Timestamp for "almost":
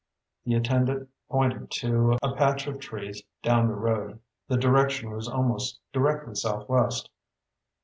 5.29-5.79